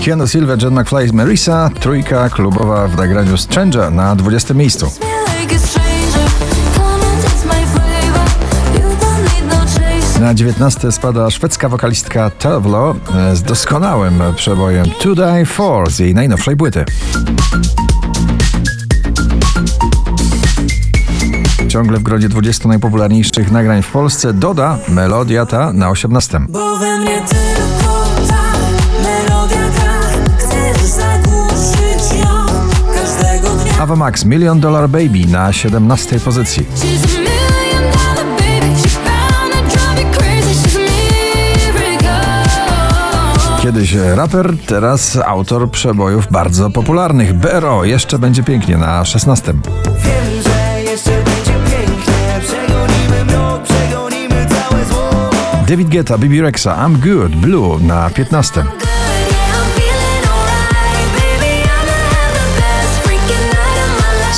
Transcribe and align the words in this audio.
Keanu 0.00 0.26
Silva, 0.26 0.56
John 0.62 0.74
McFly 0.74 1.12
Marisa, 1.12 1.70
trójka 1.80 2.28
klubowa 2.28 2.88
w 2.88 2.96
nagraniu 2.96 3.36
Stranger 3.36 3.92
na 3.92 4.16
20 4.16 4.54
miejscu. 4.54 4.90
Na 10.20 10.34
19 10.34 10.92
spada 10.92 11.30
szwedzka 11.30 11.68
wokalistka 11.68 12.30
Tavlo 12.30 12.94
e, 13.14 13.36
z 13.36 13.42
doskonałym 13.42 14.22
przebojem 14.36 14.86
To 15.02 15.14
Die 15.14 15.46
For 15.46 15.90
z 15.90 15.98
jej 15.98 16.14
najnowszej 16.14 16.56
płyty. 16.56 16.84
Ciągle 21.68 21.98
w 21.98 22.02
gronie 22.02 22.28
20 22.28 22.68
najpopularniejszych 22.68 23.50
nagrań 23.50 23.82
w 23.82 23.90
Polsce 23.90 24.32
doda 24.32 24.78
melodia 24.88 25.46
ta 25.46 25.72
na 25.72 25.90
18. 25.90 26.40
Bo 26.48 26.76
we 26.76 26.98
mnie 26.98 27.22
tylko 27.28 27.97
Ava 33.80 33.96
Max 33.96 34.24
Million 34.24 34.60
Dollar 34.60 34.88
Baby 34.88 35.26
na 35.26 35.52
17 35.52 36.20
pozycji. 36.20 36.66
Kiedyś 43.62 43.94
raper, 43.94 44.56
teraz 44.66 45.18
autor 45.26 45.70
przebojów 45.70 46.26
bardzo 46.30 46.70
popularnych. 46.70 47.34
BRO 47.34 47.84
jeszcze 47.84 48.18
będzie 48.18 48.42
pięknie 48.42 48.76
na 48.76 49.04
16. 49.04 49.52
Wiem, 49.52 50.42
że 50.42 50.82
jeszcze 50.90 51.10
będzie 51.10 51.52
pięknie 51.52 52.40
Przegonimy 52.40 53.24
mrok, 53.24 53.62
przegonimy 53.62 54.46
całe 54.46 54.84
zło 54.84 55.30
David 55.68 55.88
Guetta, 55.88 56.18
Bibi 56.18 56.40
Rexa, 56.40 56.66
I'm 56.66 56.96
Good, 56.96 57.36
Blue 57.36 57.80
na 57.80 58.10
15. 58.10 58.64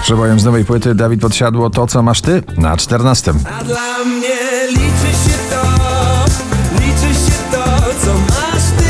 Z 0.00 0.02
przebojem 0.02 0.40
z 0.40 0.44
nowej 0.44 0.64
płyty 0.64 0.94
Dawid 0.94 1.20
Podsiadło 1.20 1.70
To 1.70 1.86
co 1.86 2.02
masz 2.02 2.20
ty 2.20 2.42
na 2.56 2.76
14. 2.76 3.32
A 3.60 3.64
dla 3.64 4.04
mnie 4.04 4.36
liczy 4.68 5.12
się 5.24 5.38
to 5.50 5.62
Liczy 6.74 7.14
się 7.14 7.32
to, 7.52 7.64
co 8.04 8.12
masz 8.14 8.62
ty 8.78 8.84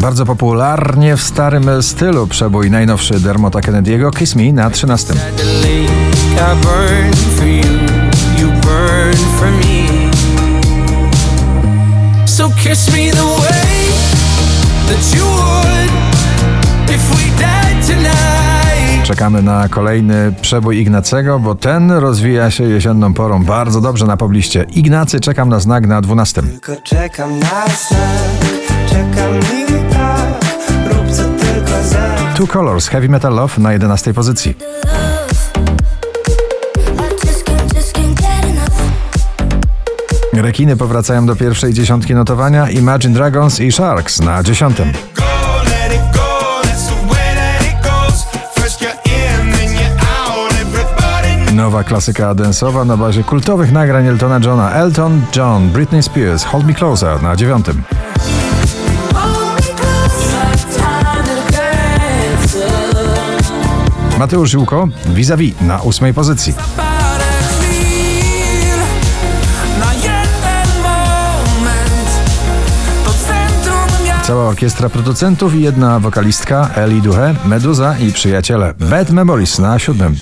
Bardzo 0.00 0.26
popularnie 0.26 1.16
w 1.16 1.22
starym 1.22 1.82
stylu 1.82 2.26
przebój 2.26 2.70
najnowszy 2.70 3.20
Dermota 3.20 3.60
Kennedy'ego 3.60 4.10
Kiss 4.16 4.34
Me 4.34 4.52
na 4.52 4.70
13. 4.70 5.14
the 5.14 5.44
lake 5.44 5.92
I 6.36 6.56
burn 6.62 7.12
for 7.36 7.46
you 7.46 7.62
You 8.38 8.48
burn 8.60 9.16
for 9.38 9.50
me 9.50 10.10
So 12.26 12.50
kiss 12.64 12.92
me 12.92 13.10
the 13.10 13.24
way 13.24 13.90
That 14.88 15.14
you 15.16 15.29
Czekamy 19.10 19.42
na 19.42 19.68
kolejny 19.68 20.32
przebój 20.40 20.78
Ignacego, 20.78 21.38
bo 21.38 21.54
ten 21.54 21.90
rozwija 21.90 22.50
się 22.50 22.64
jesienną 22.64 23.14
porą 23.14 23.44
bardzo 23.44 23.80
dobrze 23.80 24.06
na 24.06 24.16
pobliście. 24.16 24.66
Ignacy 24.74 25.20
czekam 25.20 25.48
na 25.48 25.60
znak 25.60 25.86
na 25.86 26.00
12. 26.00 26.42
Tylko 26.42 26.76
czekam 26.82 27.38
na 27.38 27.64
znak 27.88 28.00
Czekam 28.88 29.38
i 29.40 29.92
tak 29.92 30.94
Rób 30.94 31.10
co 31.10 31.22
tylko 31.22 31.82
za 31.82 32.34
Two 32.36 32.46
Colors 32.46 32.88
Heavy 32.88 33.08
Metal 33.08 33.34
Love 33.34 33.60
na 33.60 33.72
11 33.72 34.14
pozycji. 34.14 34.54
Rekiny 40.32 40.76
powracają 40.76 41.26
do 41.26 41.36
pierwszej 41.36 41.72
dziesiątki 41.72 42.14
notowania 42.14 42.70
Imagine 42.70 43.14
Dragons 43.14 43.60
i 43.60 43.72
Sharks 43.72 44.20
na 44.20 44.42
10. 44.42 44.76
Nowa 51.60 51.84
klasyka 51.84 52.34
dance'owa 52.34 52.84
na 52.86 52.96
bazie 52.96 53.24
kultowych 53.24 53.72
nagrań 53.72 54.06
Eltona 54.06 54.40
Johna. 54.44 54.72
Elton 54.72 55.22
John, 55.36 55.68
Britney 55.68 56.02
Spears, 56.02 56.44
Hold 56.44 56.66
Me 56.66 56.74
Closer 56.74 57.22
na 57.22 57.36
9. 57.36 57.66
Hold 57.66 59.54
me 59.54 59.62
close 59.62 60.24
Time 60.76 61.24
to 61.24 61.52
dance 61.52 62.58
Mateusz 64.18 64.50
Ziółko, 64.50 64.88
Vis-a-vis 65.06 65.54
na 65.60 65.82
8 65.82 66.14
pozycji. 66.14 66.54
Cała 74.22 74.48
orkiestra 74.48 74.88
producentów 74.88 75.54
i 75.54 75.62
jedna 75.62 76.00
wokalistka 76.00 76.70
Eli 76.74 77.02
Duhe, 77.02 77.34
Meduza 77.44 77.98
i 77.98 78.12
przyjaciele. 78.12 78.74
Bad 78.78 79.10
Memories 79.10 79.58
na 79.58 79.78
7. 79.78 80.16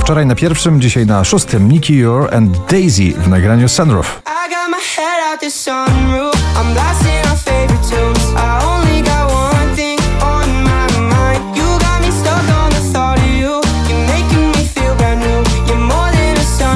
Wczoraj 0.00 0.26
na 0.26 0.34
pierwszym, 0.34 0.80
dzisiaj 0.80 1.06
na 1.06 1.24
szóstym. 1.24 1.68
Nicky 1.68 2.10
Ure 2.10 2.36
and 2.36 2.58
Daisy 2.70 3.12
w 3.12 3.28
nagraniu 3.28 3.68
Sunroof. 3.68 4.20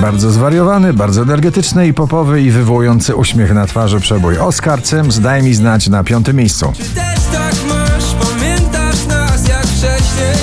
Bardzo 0.02 0.30
zwariowany, 0.30 0.92
bardzo 0.92 1.22
energetyczny 1.22 1.86
i 1.86 1.94
popowy 1.94 2.42
i 2.42 2.50
wywołujący 2.50 3.16
uśmiech 3.16 3.54
na 3.54 3.66
twarzy 3.66 4.00
przebój. 4.00 4.38
Oscar 4.38 4.82
Cyms 4.82 5.20
daj 5.20 5.42
mi 5.42 5.54
znać 5.54 5.88
na 5.88 6.04
piątym 6.04 6.36
miejscu. 6.36 6.72
Też 6.94 7.24
tak 7.32 7.54
masz, 7.68 8.14
pamiętasz 8.14 9.06
nas 9.06 9.48
jak 9.48 9.66
wcześniej? 9.66 10.34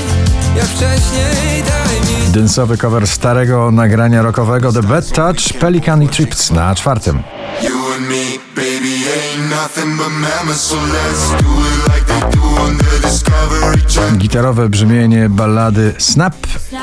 Jak 0.56 0.66
wcześniej, 0.66 1.64
daj 1.64 2.26
mi 2.28 2.32
Dynsowy 2.32 2.78
cover 2.78 3.08
starego 3.08 3.72
nagrania 3.72 4.22
rockowego 4.22 4.74
The 4.74 4.84
Bad 4.84 5.12
Touch, 5.12 5.60
Pelican 5.60 6.04
i 6.04 6.08
Trips 6.08 6.52
na 6.52 6.76
czwartym. 6.76 7.24
You 7.64 7.94
and 7.96 8.10
me, 8.10 8.40
baby, 8.56 8.99
Gitarowe 14.18 14.70
brzmienie 14.70 15.30
ballady 15.30 15.94
Snap 15.98 16.36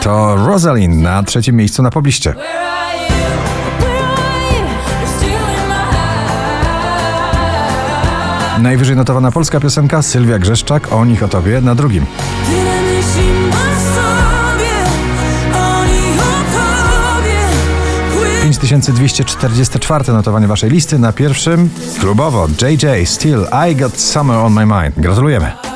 to 0.03 0.37
Rosalind 0.47 1.03
na 1.03 1.23
trzecim 1.23 1.57
miejscu 1.57 1.83
na 1.83 1.91
pobliście. 1.91 2.35
Najwyżej 8.59 8.97
notowana 8.97 9.33
polska 9.33 9.61
piosenka 9.61 10.03
Sylwia 10.03 10.39
Grzeszczak 10.39 10.93
o 10.93 11.05
nich 11.05 11.23
o 11.23 11.29
tobie 11.29 11.61
na 11.61 11.75
drugim. 11.75 12.07
5244 18.59 20.13
notowanie 20.13 20.47
waszej 20.47 20.71
listy 20.71 20.99
na 20.99 21.13
pierwszym 21.13 21.71
klubowo 22.01 22.49
JJ 22.63 23.07
Still 23.07 23.47
I 23.71 23.77
Got 23.77 24.01
Summer 24.01 24.37
on 24.37 24.53
My 24.53 24.67
Mind. 24.67 24.95
Gratulujemy. 24.97 25.76